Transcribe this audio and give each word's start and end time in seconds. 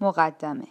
مقدمه. 0.00 0.68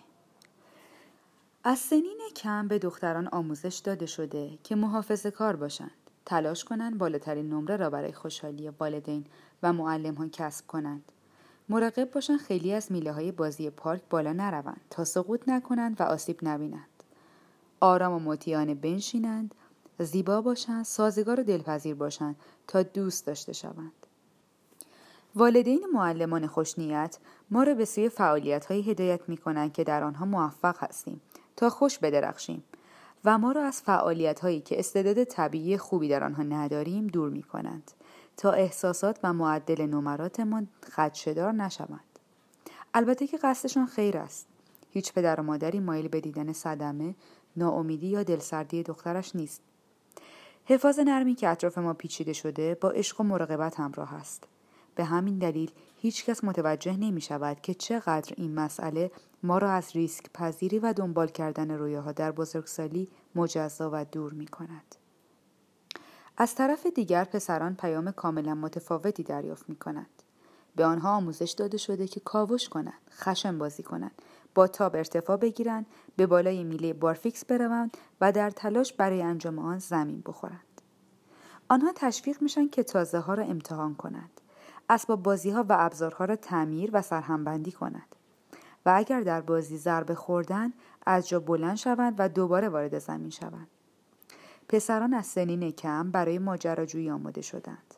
از 1.64 1.80
سنین 1.80 2.20
کم 2.36 2.68
به 2.68 2.80
دختران 2.80 3.28
آموزش 3.28 3.76
داده 3.76 4.06
شده 4.06 4.58
که 4.64 4.76
محافظ 4.76 5.26
کار 5.26 5.56
باشند. 5.56 5.92
تلاش 6.26 6.64
کنند 6.64 6.98
بالاترین 6.98 7.50
نمره 7.50 7.78
را 7.78 7.90
برای 7.90 8.12
خوشحالی 8.12 8.70
والدین 8.70 9.26
و 9.64 9.74
معلم 9.74 10.16
ها 10.16 10.28
کسب 10.28 10.68
کنند. 10.68 11.12
مراقب 11.70 12.12
باشند 12.12 12.40
خیلی 12.40 12.74
از 12.74 12.92
میله 12.92 13.12
های 13.12 13.32
بازی 13.32 13.70
پارک 13.70 14.02
بالا 14.10 14.34
نروند 14.34 14.82
تا 14.90 15.06
سقوط 15.06 15.42
نکنند 15.48 16.02
و 16.02 16.04
آسیب 16.04 16.40
نبینند. 16.44 17.04
آرام 17.80 18.14
و 18.14 18.20
مطیعانه 18.20 18.76
بنشینند. 18.76 19.56
زیبا 20.00 20.42
باشند 20.42 20.86
سازگار 20.86 21.40
و 21.40 21.44
دلپذیر 21.44 21.96
باشند 21.96 22.36
تا 22.68 22.84
دوست 22.84 23.28
داشته 23.28 23.54
شوند. 23.54 23.99
والدین 25.40 25.86
معلمان 25.94 26.48
خوشنیت 26.48 27.18
ما 27.52 27.64
را 27.64 27.74
به 27.74 27.86
سوی 27.86 28.10
فعالیت 28.10 28.66
هایی 28.66 28.92
هدایت 28.92 29.22
می 29.28 29.38
کنند 29.38 29.74
که 29.74 29.84
در 29.84 30.04
آنها 30.04 30.26
موفق 30.26 30.84
هستیم 30.84 31.22
تا 31.56 31.70
خوش 31.70 32.00
بدرخشیم 32.00 32.64
و 33.26 33.38
ما 33.38 33.52
را 33.52 33.64
از 33.64 33.82
فعالیت 33.82 34.40
هایی 34.40 34.62
که 34.62 34.80
استعداد 34.80 35.24
طبیعی 35.24 35.78
خوبی 35.78 36.10
در 36.10 36.24
آنها 36.24 36.44
نداریم 36.44 37.08
دور 37.08 37.30
می 37.30 37.44
کنند 37.44 37.92
تا 38.38 38.52
احساسات 38.52 39.20
و 39.24 39.34
معدل 39.34 39.86
نمراتمان 39.86 40.68
خدشدار 40.96 41.52
نشوند. 41.52 42.20
البته 42.94 43.28
که 43.28 43.38
قصدشان 43.38 43.86
خیر 43.86 44.18
است. 44.18 44.48
هیچ 44.92 45.14
پدر 45.14 45.40
و 45.40 45.44
مادری 45.44 45.80
مایل 45.80 46.08
به 46.08 46.22
دیدن 46.22 46.54
صدمه 46.54 47.16
ناامیدی 47.56 48.08
یا 48.08 48.24
دلسردی 48.24 48.84
دخترش 48.84 49.36
نیست. 49.36 49.62
حفاظ 50.66 51.00
نرمی 51.00 51.36
که 51.36 51.50
اطراف 51.50 51.78
ما 51.78 51.94
پیچیده 51.94 52.34
شده 52.34 52.76
با 52.76 52.90
عشق 52.90 53.22
و 53.22 53.24
مراقبت 53.24 53.80
همراه 53.80 54.14
است. 54.14 54.48
به 55.00 55.06
همین 55.06 55.38
دلیل 55.38 55.72
هیچکس 55.96 56.44
متوجه 56.44 56.98
نمی 56.98 57.22
شود 57.22 57.62
که 57.62 57.74
چقدر 57.74 58.34
این 58.38 58.56
مسئله 58.56 59.12
ما 59.44 59.58
را 59.58 59.72
از 59.72 59.92
ریسک 59.96 60.26
پذیری 60.34 60.80
و 60.80 60.94
دنبال 60.94 61.28
کردن 61.28 61.72
رویاها 61.72 62.12
در 62.12 62.32
بزرگسالی 62.32 63.10
مجزا 63.36 63.90
و 63.94 64.06
دور 64.06 64.34
می 64.34 64.48
کند. 64.48 64.96
از 66.38 66.56
طرف 66.56 66.86
دیگر 66.86 67.24
پسران 67.24 67.76
پیام 67.76 68.12
کاملا 68.12 68.56
متفاوتی 68.56 69.24
دریافت 69.24 69.70
می 69.70 69.76
کنند. 69.76 70.24
به 70.76 70.86
آنها 70.86 71.16
آموزش 71.16 71.52
داده 71.52 71.78
شده 71.78 72.08
که 72.08 72.20
کاوش 72.20 72.70
کنند، 72.70 73.02
خشم 73.12 73.58
بازی 73.58 73.84
کنند، 73.84 74.22
با 74.56 74.68
تاب 74.68 74.96
ارتفاع 74.96 75.38
بگیرند، 75.38 75.86
به 76.16 76.28
بالای 76.28 76.64
میله 76.64 76.94
بارفیکس 76.94 77.46
بروند 77.46 77.98
و 78.22 78.32
در 78.32 78.50
تلاش 78.50 78.94
برای 78.94 79.22
انجام 79.22 79.60
آن 79.60 79.80
زمین 79.80 80.22
بخورند. 80.26 80.82
آنها 81.70 81.92
تشویق 81.96 82.42
میشن 82.42 82.68
که 82.68 82.84
تازه 82.84 83.20
ها 83.20 83.34
را 83.34 83.44
امتحان 83.44 83.96
کنند. 83.96 84.39
اسباب 84.90 85.24
بازی 85.24 85.50
ها 85.50 85.66
و 85.70 85.76
ابزارها 85.80 86.26
را 86.26 86.36
تعمیر 86.36 86.90
و 86.94 87.02
سرهمبندی 87.02 87.72
کنند. 87.72 88.16
و 88.86 88.94
اگر 88.96 89.22
در 89.22 89.42
بازی 89.42 89.78
ضربه 89.78 90.16
خوردن 90.16 90.74
از 91.06 91.30
جا 91.30 91.40
بلند 91.40 91.78
شوند 91.78 92.16
و 92.18 92.30
دوباره 92.30 92.70
وارد 92.70 93.00
زمین 93.00 93.30
شوند. 93.30 93.68
پسران 94.70 95.14
از 95.14 95.26
سنین 95.26 95.72
کم 95.72 96.12
برای 96.12 96.40
ماجراجویی 96.40 97.10
آماده 97.10 97.42
شدند. 97.42 97.96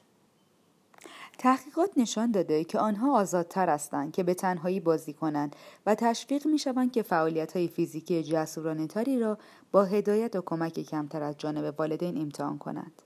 تحقیقات 1.38 1.92
نشان 1.98 2.32
داده 2.32 2.64
که 2.64 2.80
آنها 2.80 3.20
آزادتر 3.20 3.70
هستند 3.70 4.12
که 4.12 4.24
به 4.24 4.34
تنهایی 4.34 4.80
بازی 4.80 5.14
کنند 5.14 5.56
و 5.86 5.96
تشویق 5.96 6.48
می 6.48 6.60
شوند 6.60 6.92
که 6.92 7.04
فعالیت 7.04 7.58
های 7.58 7.68
فیزیکی 7.68 8.24
جسورانه 8.24 8.88
تری 8.88 9.20
را 9.20 9.38
با 9.72 9.84
هدایت 9.84 10.36
و 10.36 10.42
کمک 10.42 10.80
کمتر 10.80 11.24
از 11.24 11.38
جانب 11.38 11.80
والدین 11.80 12.22
امتحان 12.22 12.58
کنند. 12.58 13.02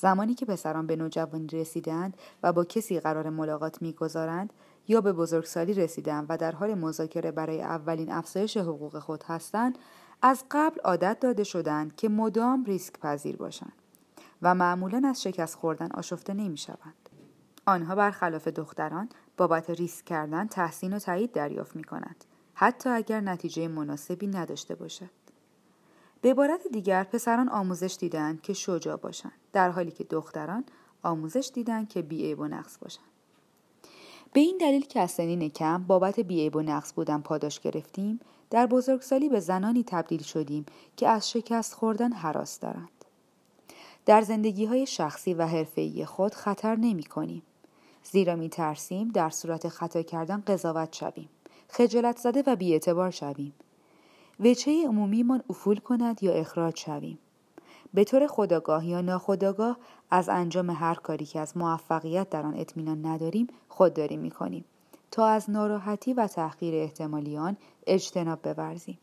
زمانی 0.00 0.34
که 0.34 0.46
پسران 0.46 0.86
به 0.86 0.96
نوجوانی 0.96 1.46
رسیدند 1.46 2.16
و 2.42 2.52
با 2.52 2.64
کسی 2.64 3.00
قرار 3.00 3.30
ملاقات 3.30 3.82
می‌گذارند 3.82 4.52
یا 4.88 5.00
به 5.00 5.12
بزرگسالی 5.12 5.74
رسیدند 5.74 6.26
و 6.28 6.36
در 6.36 6.52
حال 6.52 6.74
مذاکره 6.74 7.30
برای 7.30 7.62
اولین 7.62 8.12
افزایش 8.12 8.56
حقوق 8.56 8.98
خود 8.98 9.24
هستند 9.26 9.78
از 10.22 10.44
قبل 10.50 10.80
عادت 10.80 11.20
داده 11.20 11.44
شدند 11.44 11.96
که 11.96 12.08
مدام 12.08 12.64
ریسک 12.64 13.00
پذیر 13.00 13.36
باشند 13.36 13.72
و 14.42 14.54
معمولا 14.54 15.02
از 15.08 15.22
شکست 15.22 15.54
خوردن 15.54 15.88
آشفته 15.94 16.34
نمی 16.34 16.56
شوند. 16.56 17.08
آنها 17.66 17.94
برخلاف 17.94 18.48
دختران 18.48 19.08
بابت 19.36 19.70
ریسک 19.70 20.04
کردن 20.04 20.46
تحسین 20.46 20.92
و 20.92 20.98
تایید 20.98 21.32
دریافت 21.32 21.76
می 21.76 21.84
کنند 21.84 22.24
حتی 22.54 22.90
اگر 22.90 23.20
نتیجه 23.20 23.68
مناسبی 23.68 24.26
نداشته 24.26 24.74
باشد. 24.74 25.19
به 26.20 26.30
عبارت 26.30 26.68
دیگر 26.72 27.04
پسران 27.04 27.48
آموزش 27.48 27.96
دیدند 28.00 28.42
که 28.42 28.52
شجاع 28.52 28.96
باشند 28.96 29.32
در 29.52 29.70
حالی 29.70 29.90
که 29.90 30.04
دختران 30.04 30.64
آموزش 31.02 31.50
دیدند 31.54 31.88
که 31.88 32.02
بیعیب 32.02 32.40
و 32.40 32.48
نقص 32.48 32.78
باشند. 32.78 33.04
به 34.32 34.40
این 34.40 34.58
دلیل 34.60 34.86
که 34.86 35.00
از 35.00 35.10
سنین 35.10 35.48
کم 35.48 35.82
بابت 35.82 36.20
بیعیب 36.20 36.56
و 36.56 36.62
نقص 36.62 36.92
بودن 36.92 37.20
پاداش 37.20 37.60
گرفتیم 37.60 38.20
در 38.50 38.66
بزرگسالی 38.66 39.28
به 39.28 39.40
زنانی 39.40 39.84
تبدیل 39.86 40.22
شدیم 40.22 40.66
که 40.96 41.08
از 41.08 41.30
شکست 41.30 41.74
خوردن 41.74 42.12
حراس 42.12 42.60
دارند. 42.60 43.04
در 44.06 44.22
زندگی 44.22 44.64
های 44.64 44.86
شخصی 44.86 45.34
و 45.34 45.46
حرفه‌ای 45.46 46.04
خود 46.04 46.34
خطر 46.34 46.76
نمی 46.76 47.04
کنیم. 47.04 47.42
زیرا 48.02 48.36
می 48.36 48.48
ترسیم 48.48 49.08
در 49.08 49.30
صورت 49.30 49.68
خطا 49.68 50.02
کردن 50.02 50.42
قضاوت 50.46 50.92
شویم. 50.92 51.28
خجالت 51.68 52.18
زده 52.18 52.42
و 52.46 52.56
بیاعتبار 52.56 53.10
شویم. 53.10 53.54
وچه 54.44 54.86
عمومیمان 54.88 55.42
افول 55.50 55.76
کند 55.76 56.22
یا 56.22 56.32
اخراج 56.32 56.78
شویم. 56.78 57.18
به 57.94 58.04
طور 58.04 58.26
خداگاه 58.26 58.86
یا 58.86 59.00
ناخداگاه 59.00 59.78
از 60.10 60.28
انجام 60.28 60.70
هر 60.70 60.94
کاری 60.94 61.26
که 61.26 61.40
از 61.40 61.56
موفقیت 61.56 62.30
در 62.30 62.46
آن 62.46 62.54
اطمینان 62.56 63.06
نداریم 63.06 63.46
خودداری 63.68 64.16
می 64.16 64.30
کنیم 64.30 64.64
تا 65.10 65.26
از 65.26 65.50
ناراحتی 65.50 66.14
و 66.14 66.26
تحقیر 66.26 66.74
احتمالی 66.74 67.36
آن 67.36 67.56
اجتناب 67.86 68.42
بورزیم. 68.42 68.98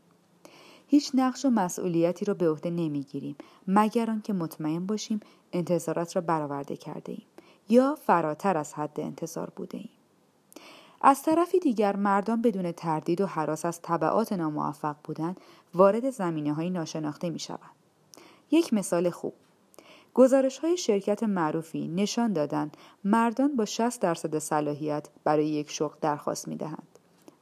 هیچ 0.87 1.11
نقش 1.13 1.45
و 1.45 1.49
مسئولیتی 1.49 2.25
را 2.25 2.33
به 2.33 2.49
عهده 2.49 2.69
نمی‌گیریم 2.69 3.35
مگر 3.67 4.11
آنکه 4.11 4.33
مطمئن 4.33 4.85
باشیم 4.85 5.19
انتظارات 5.53 6.15
را 6.15 6.21
برآورده 6.21 6.77
کرده 6.77 7.11
ایم 7.11 7.25
یا 7.69 7.95
فراتر 7.95 8.57
از 8.57 8.73
حد 8.73 8.99
انتظار 8.99 9.49
بوده 9.55 9.77
ایم. 9.77 9.96
از 11.01 11.23
طرفی 11.23 11.59
دیگر 11.59 11.95
مردان 11.95 12.41
بدون 12.41 12.71
تردید 12.71 13.21
و 13.21 13.25
حراس 13.25 13.65
از 13.65 13.81
طبعات 13.81 14.33
ناموفق 14.33 14.95
بودن 15.03 15.35
وارد 15.73 16.09
زمینه 16.09 16.53
های 16.53 16.69
ناشناخته 16.69 17.29
می 17.29 17.39
شود. 17.39 17.59
یک 18.51 18.73
مثال 18.73 19.09
خوب 19.09 19.33
گزارش 20.13 20.59
های 20.59 20.77
شرکت 20.77 21.23
معروفی 21.23 21.87
نشان 21.87 22.33
دادند 22.33 22.77
مردان 23.03 23.55
با 23.55 23.65
60 23.65 24.01
درصد 24.01 24.37
صلاحیت 24.37 25.09
برای 25.23 25.47
یک 25.47 25.71
شغل 25.71 25.95
درخواست 26.01 26.47
می 26.47 26.55
دهند. 26.55 26.87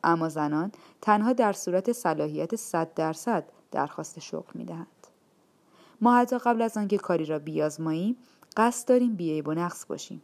اما 0.04 0.30
زنان 0.30 0.72
تنها 1.02 1.34
در 1.34 1.54
صورت 1.54 1.92
صلاحیت 1.92 2.56
100 2.56 2.94
درصد 2.94 3.44
درخواست 3.72 4.20
شغل 4.20 4.52
می 4.54 4.66
دهند. 4.66 4.88
ما 6.02 6.18
حتی 6.18 6.38
قبل 6.38 6.62
از 6.62 6.78
آنکه 6.78 6.98
کاری 6.98 7.26
را 7.26 7.40
بیازماییم 7.40 8.18
قصد 8.58 8.88
داریم 8.88 9.16
بیعیب 9.16 9.48
و 9.48 9.54
نقص 9.54 9.86
باشیم. 9.86 10.22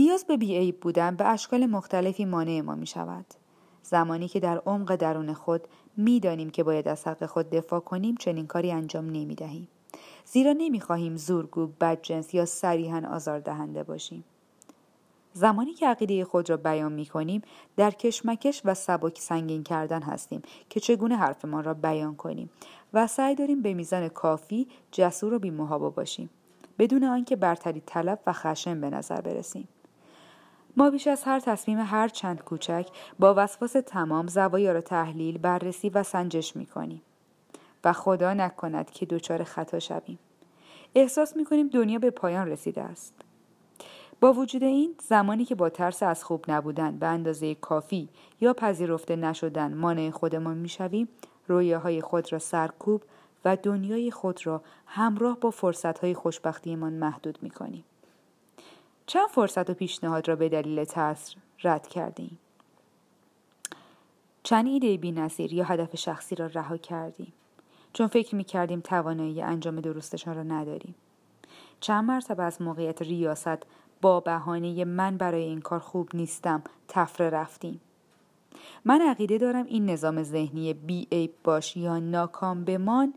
نیاز 0.00 0.24
به 0.24 0.36
بیعیب 0.36 0.80
بودن 0.80 1.16
به 1.16 1.28
اشکال 1.28 1.66
مختلفی 1.66 2.24
مانع 2.24 2.60
ما 2.60 2.74
می 2.74 2.86
شود. 2.86 3.26
زمانی 3.82 4.28
که 4.28 4.40
در 4.40 4.58
عمق 4.66 4.96
درون 4.96 5.32
خود 5.32 5.68
می‌دانیم 5.96 6.50
که 6.50 6.62
باید 6.62 6.88
از 6.88 7.06
حق 7.06 7.26
خود 7.26 7.50
دفاع 7.50 7.80
کنیم 7.80 8.14
چنین 8.14 8.46
کاری 8.46 8.72
انجام 8.72 9.06
نمی 9.06 9.34
دهیم. 9.34 9.68
زیرا 10.24 10.52
نمی 10.52 10.80
خواهیم 10.80 11.16
زورگو، 11.16 11.66
بدجنس 11.80 12.34
یا 12.34 12.44
صریحا 12.44 13.02
آزاردهنده 13.10 13.82
باشیم. 13.82 14.24
زمانی 15.32 15.74
که 15.74 15.88
عقیده 15.88 16.24
خود 16.24 16.50
را 16.50 16.56
بیان 16.56 16.92
می 16.92 17.06
کنیم 17.06 17.42
در 17.76 17.90
کشمکش 17.90 18.62
و 18.64 18.74
سبک 18.74 19.18
سنگین 19.18 19.62
کردن 19.62 20.02
هستیم 20.02 20.42
که 20.68 20.80
چگونه 20.80 21.16
حرفمان 21.16 21.64
را 21.64 21.74
بیان 21.74 22.16
کنیم 22.16 22.50
و 22.92 23.06
سعی 23.06 23.34
داریم 23.34 23.62
به 23.62 23.74
میزان 23.74 24.08
کافی 24.08 24.68
جسور 24.92 25.34
و 25.34 25.38
بیمهابا 25.38 25.90
باشیم 25.90 26.30
بدون 26.78 27.04
آنکه 27.04 27.36
برتری 27.36 27.82
طلب 27.86 28.20
و 28.26 28.32
خشم 28.32 28.80
به 28.80 28.90
نظر 28.90 29.20
برسیم 29.20 29.68
ما 30.76 30.90
بیش 30.90 31.06
از 31.06 31.22
هر 31.24 31.40
تصمیم 31.40 31.78
هر 31.78 32.08
چند 32.08 32.42
کوچک 32.42 32.88
با 33.18 33.34
وسواس 33.36 33.72
تمام 33.72 34.26
زوایا 34.26 34.72
را 34.72 34.80
تحلیل 34.80 35.38
بررسی 35.38 35.90
و 35.90 36.02
سنجش 36.02 36.56
می 36.56 36.66
کنیم 36.66 37.02
و 37.84 37.92
خدا 37.92 38.34
نکند 38.34 38.90
که 38.90 39.06
دچار 39.06 39.44
خطا 39.44 39.78
شویم. 39.78 40.18
احساس 40.94 41.36
می 41.36 41.44
کنیم 41.44 41.68
دنیا 41.68 41.98
به 41.98 42.10
پایان 42.10 42.48
رسیده 42.48 42.82
است. 42.82 43.14
با 44.20 44.32
وجود 44.32 44.62
این 44.64 44.94
زمانی 45.02 45.44
که 45.44 45.54
با 45.54 45.68
ترس 45.68 46.02
از 46.02 46.24
خوب 46.24 46.44
نبودن 46.48 46.98
به 46.98 47.06
اندازه 47.06 47.54
کافی 47.54 48.08
یا 48.40 48.52
پذیرفته 48.52 49.16
نشدن 49.16 49.74
مانع 49.74 50.10
خودمان 50.10 50.56
می‌شویم 50.56 51.08
رویاهای 51.48 52.00
خود 52.00 52.32
را 52.32 52.38
سرکوب 52.38 53.02
و 53.44 53.56
دنیای 53.56 54.10
خود 54.10 54.46
را 54.46 54.62
همراه 54.86 55.40
با 55.40 55.50
فرصتهای 55.50 56.14
خوشبختیمان 56.14 56.92
محدود 56.92 57.38
می 57.42 57.50
کنیم. 57.50 57.84
چند 59.10 59.28
فرصت 59.28 59.70
و 59.70 59.74
پیشنهاد 59.74 60.28
را 60.28 60.36
به 60.36 60.48
دلیل 60.48 60.84
ترس 60.84 61.34
رد 61.64 61.88
کردیم؟ 61.88 62.38
چند 64.42 64.66
ایده 64.66 64.96
بی 64.96 65.12
نظیر 65.12 65.52
یا 65.52 65.64
هدف 65.64 65.96
شخصی 65.96 66.34
را 66.34 66.46
رها 66.46 66.76
کردیم؟ 66.76 67.32
چون 67.92 68.06
فکر 68.06 68.34
می 68.34 68.44
کردیم 68.44 68.80
توانایی 68.80 69.42
انجام 69.42 69.80
درستشان 69.80 70.36
را 70.36 70.42
نداریم. 70.42 70.94
چند 71.80 72.04
مرتبه 72.04 72.42
از 72.42 72.62
موقعیت 72.62 73.02
ریاست 73.02 73.66
با 74.00 74.20
بهانه 74.20 74.84
من 74.84 75.16
برای 75.16 75.42
این 75.42 75.60
کار 75.60 75.78
خوب 75.78 76.08
نیستم 76.14 76.62
تفره 76.88 77.30
رفتیم 77.30 77.80
من 78.84 79.00
عقیده 79.00 79.38
دارم 79.38 79.66
این 79.66 79.90
نظام 79.90 80.22
ذهنی 80.22 80.74
بی 80.74 81.08
عیب 81.12 81.32
باش 81.44 81.76
یا 81.76 81.98
ناکام 81.98 82.64
بمان 82.64 83.14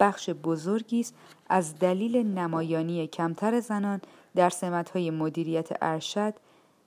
بخش 0.00 0.30
بزرگی 0.30 1.00
است 1.00 1.14
از 1.48 1.78
دلیل 1.78 2.16
نمایانی 2.16 3.06
کمتر 3.06 3.60
زنان 3.60 4.00
در 4.34 4.50
سمت‌های 4.50 5.10
مدیریت 5.10 5.68
ارشد، 5.80 6.34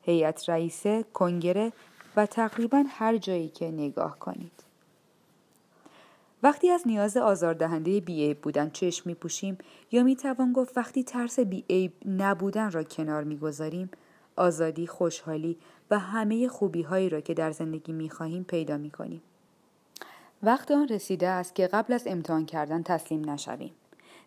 هیئت 0.01 0.50
رئیسه، 0.50 1.06
کنگره 1.13 1.72
و 2.16 2.25
تقریبا 2.25 2.84
هر 2.90 3.18
جایی 3.18 3.50
که 3.50 3.72
نگاه 3.72 4.19
کنید. 4.19 4.63
وقتی 6.44 6.69
از 6.69 6.88
نیاز 6.88 7.18
آزاردهنده 7.18 8.00
بیعیب 8.00 8.42
بودن 8.42 8.69
چشم 8.69 9.10
می 9.10 9.16
پوشیم 9.16 9.57
یا 9.92 10.04
می 10.04 10.16
توان 10.16 10.54
گفت 10.54 10.78
وقتی 10.78 11.04
ترس 11.04 11.40
بیعیب 11.40 11.94
نبودن 12.06 12.72
را 12.72 12.84
کنار 12.84 13.24
می 13.24 13.38
گذاریم 13.38 13.90
آزادی، 14.36 14.88
خوشحالی 14.88 15.57
و 15.92 16.00
همه 16.00 16.48
خوبی 16.48 16.81
هایی 16.81 17.10
را 17.10 17.22
که 17.22 17.34
در 17.34 17.51
زندگی 17.51 17.92
می 17.92 18.10
خواهیم 18.10 18.44
پیدا 18.44 18.78
می 18.78 18.92
کنیم. 18.92 19.22
وقت 20.44 20.72
آن 20.72 20.88
رسیده 20.88 21.28
است 21.28 21.56
که 21.56 21.68
قبل 21.68 21.94
از 21.94 22.04
امتحان 22.07 22.45
کردن 22.45 22.84
تسلیم 22.84 23.30
نشویم. 23.30 23.72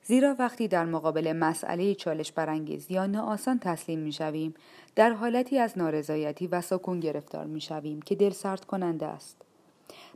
زیرا 0.08 0.36
وقتی 0.38 0.68
در 0.68 0.84
مقابل 0.84 1.32
مسئله 1.32 1.94
چالش 1.94 2.32
برانگیز 2.32 2.90
یا 2.90 3.06
ناآسان 3.06 3.58
تسلیم 3.58 3.98
می 3.98 4.12
شویم 4.12 4.54
در 4.94 5.12
حالتی 5.12 5.58
از 5.58 5.78
نارضایتی 5.78 6.46
و 6.46 6.60
سکون 6.60 7.00
گرفتار 7.00 7.44
می 7.46 7.60
شویم 7.60 8.02
که 8.02 8.14
دل 8.14 8.30
سرد 8.30 8.64
کننده 8.64 9.06
است. 9.06 9.36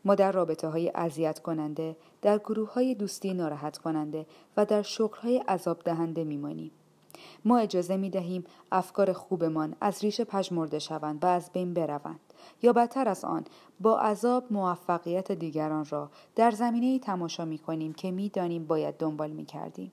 ما 0.04 0.14
در 0.14 0.32
رابطه 0.32 0.68
های 0.68 0.92
اذیت 0.94 1.38
کننده، 1.38 1.96
در 2.22 2.38
گروه 2.38 2.72
های 2.72 2.94
دوستی 2.94 3.34
ناراحت 3.34 3.78
کننده 3.78 4.26
و 4.56 4.64
در 4.64 4.82
شغل 4.82 5.18
های 5.18 5.38
عذاب 5.38 5.82
دهنده 5.84 6.24
میمانیم. 6.24 6.70
ما 7.44 7.58
اجازه 7.58 7.96
می 7.96 8.10
دهیم 8.10 8.44
افکار 8.72 9.12
خوبمان 9.12 9.76
از 9.80 10.04
ریشه 10.04 10.24
پژمرده 10.24 10.78
شوند 10.78 11.24
و 11.24 11.26
از 11.26 11.50
بین 11.52 11.74
بروند 11.74 12.20
یا 12.62 12.72
بدتر 12.72 13.08
از 13.08 13.24
آن 13.24 13.44
با 13.80 13.98
عذاب 13.98 14.44
موفقیت 14.50 15.32
دیگران 15.32 15.84
را 15.84 16.10
در 16.36 16.50
زمینه 16.50 16.86
ای 16.86 16.98
تماشا 16.98 17.44
می 17.44 17.58
کنیم 17.58 17.92
که 17.92 18.10
می 18.10 18.28
دانیم 18.28 18.66
باید 18.66 18.96
دنبال 18.96 19.30
می 19.30 19.44
کردیم. 19.44 19.92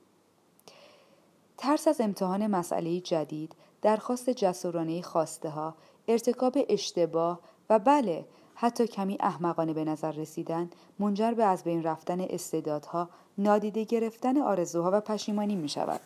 ترس 1.57 1.87
از 1.87 2.01
امتحان 2.01 2.47
مسئله 2.47 2.99
جدید، 2.99 3.55
درخواست 3.81 4.29
جسورانه 4.29 5.01
خواسته 5.01 5.49
ها، 5.49 5.75
ارتکاب 6.07 6.57
اشتباه 6.69 7.39
و 7.69 7.79
بله 7.79 8.25
حتی 8.55 8.87
کمی 8.87 9.17
احمقانه 9.19 9.73
به 9.73 9.83
نظر 9.83 10.11
رسیدن 10.11 10.69
منجر 10.99 11.31
به 11.31 11.43
از 11.43 11.63
بین 11.63 11.83
رفتن 11.83 12.21
استعدادها 12.21 13.09
نادیده 13.37 13.83
گرفتن 13.83 14.37
آرزوها 14.37 14.91
و 14.93 15.01
پشیمانی 15.01 15.55
می 15.55 15.69
شود. 15.69 16.01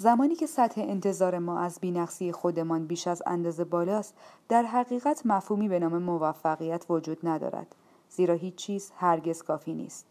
زمانی 0.00 0.34
که 0.34 0.46
سطح 0.46 0.80
انتظار 0.80 1.38
ما 1.38 1.58
از 1.58 1.78
بینقصی 1.80 2.32
خودمان 2.32 2.86
بیش 2.86 3.06
از 3.06 3.22
اندازه 3.26 3.64
بالاست 3.64 4.14
در 4.48 4.62
حقیقت 4.62 5.26
مفهومی 5.26 5.68
به 5.68 5.78
نام 5.78 5.98
موفقیت 5.98 6.84
وجود 6.88 7.18
ندارد 7.28 7.74
زیرا 8.10 8.34
هیچ 8.34 8.54
چیز 8.54 8.92
هرگز 8.96 9.42
کافی 9.42 9.74
نیست. 9.74 10.06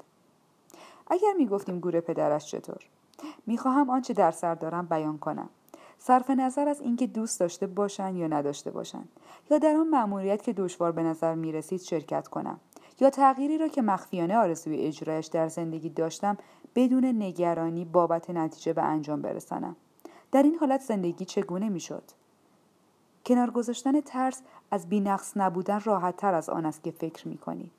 اگر 1.08 1.34
می 1.38 1.48
گفتیم 1.48 1.80
گور 1.80 2.00
پدرش 2.00 2.52
چطور 2.52 2.78
می‌خواهم 3.48 3.90
آنچه 3.90 4.14
در 4.14 4.32
سر 4.32 4.56
دارم 4.56 4.86
بیان 4.86 5.18
کنم. 5.18 5.50
صرف 6.00 6.30
نظر 6.30 6.68
از 6.68 6.82
اینکه 6.82 7.08
دوست 7.08 7.40
داشته 7.40 7.68
باشند 7.68 8.16
یا 8.16 8.28
نداشته 8.28 8.72
باشند 8.72 9.10
یا 9.52 9.58
در 9.58 9.76
آن 9.76 9.88
مأموریت 9.88 10.44
که 10.44 10.54
دشوار 10.54 10.92
به 10.92 11.04
نظر 11.04 11.36
می 11.36 11.52
رسید 11.52 11.82
شرکت 11.82 12.28
کنم 12.28 12.60
یا 13.00 13.10
تغییری 13.10 13.58
را 13.58 13.68
که 13.68 13.82
مخفیانه 13.82 14.38
آرزوی 14.38 14.78
اجرایش 14.78 15.26
در 15.26 15.48
زندگی 15.48 15.90
داشتم 15.90 16.38
بدون 16.76 17.06
نگرانی 17.06 17.86
بابت 17.86 18.30
نتیجه 18.30 18.74
به 18.74 18.82
انجام 18.82 19.22
برسانم 19.22 19.76
در 20.32 20.44
این 20.44 20.56
حالت 20.56 20.82
زندگی 20.82 21.26
چگونه 21.26 21.70
می‌شد 21.70 22.04
کنار 23.26 23.52
گذاشتن 23.52 24.02
ترس 24.02 24.42
از 24.72 24.90
بینقص 24.90 25.38
نبودن 25.38 25.80
راحت 25.80 26.18
تر 26.18 26.34
از 26.34 26.50
آن 26.50 26.66
است 26.66 26.84
که 26.84 26.92
فکر 26.92 27.28
می 27.28 27.38
کنید. 27.38 27.72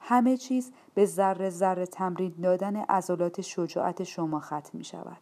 همه 0.00 0.36
چیز 0.36 0.72
به 0.94 1.06
ذره 1.06 1.50
ذره 1.50 1.86
تمرین 1.86 2.34
دادن 2.42 2.76
عضلات 2.76 3.40
شجاعت 3.40 4.04
شما 4.04 4.40
ختم 4.40 4.70
می 4.72 4.84
شود. 4.84 5.18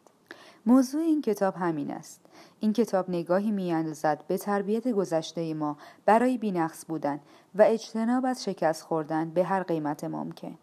موضوع 0.67 1.03
این 1.03 1.23
کتاب 1.23 1.55
همین 1.57 1.91
است. 1.91 2.21
این 2.61 2.73
کتاب 2.73 3.11
نگاهی 3.11 3.51
میاندازد 3.51 4.25
به 4.29 4.39
تربیت 4.39 4.89
گذشته 4.89 5.55
ما 5.55 5.77
برای 6.05 6.39
بینقص 6.39 6.85
بودن 6.89 7.21
و 7.55 7.63
اجتناب 7.63 8.27
از 8.27 8.45
شکست 8.45 8.83
خوردن 8.83 9.31
به 9.31 9.45
هر 9.45 9.63
قیمت 9.63 10.05
ممکن. 10.05 10.59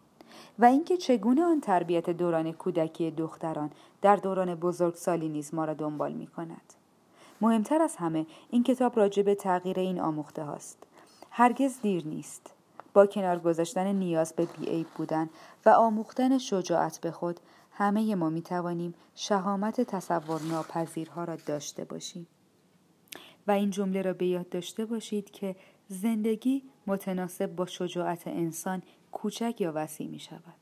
و 0.60 0.64
اینکه 0.64 0.96
چگونه 0.96 1.42
آن 1.42 1.60
تربیت 1.60 2.10
دوران 2.10 2.52
کودکی 2.52 3.10
دختران 3.10 3.70
در 4.02 4.16
دوران 4.16 4.54
بزرگسالی 4.54 5.28
نیز 5.28 5.54
ما 5.54 5.64
را 5.64 5.74
دنبال 5.74 6.12
می 6.12 6.26
کند. 6.26 6.74
مهمتر 7.40 7.82
از 7.82 7.96
همه 7.96 8.26
این 8.50 8.62
کتاب 8.62 8.98
راجع 8.98 9.22
به 9.22 9.34
تغییر 9.34 9.78
این 9.78 10.00
آموخته 10.00 10.44
هاست. 10.44 10.78
هرگز 11.30 11.80
دیر 11.82 12.06
نیست. 12.06 12.54
با 12.94 13.06
کنار 13.06 13.38
گذاشتن 13.38 13.86
نیاز 13.86 14.32
به 14.32 14.46
بیعیب 14.46 14.86
بودن 14.96 15.30
و 15.66 15.70
آموختن 15.70 16.38
شجاعت 16.38 17.00
به 17.00 17.10
خود 17.10 17.40
همه 17.72 18.14
ما 18.14 18.30
می 18.30 18.42
توانیم 18.42 18.94
شهامت 19.14 19.80
تصور 19.80 20.42
ناپذیرها 20.42 21.24
را 21.24 21.36
داشته 21.36 21.84
باشیم. 21.84 22.26
و 23.46 23.50
این 23.50 23.70
جمله 23.70 24.02
را 24.02 24.12
به 24.12 24.26
یاد 24.26 24.48
داشته 24.48 24.84
باشید 24.84 25.30
که 25.30 25.56
زندگی 25.88 26.62
متناسب 26.86 27.46
با 27.56 27.66
شجاعت 27.66 28.26
انسان 28.26 28.82
کوچک 29.12 29.60
یا 29.60 29.72
وسیع 29.74 30.08
می 30.08 30.18
شود. 30.18 30.59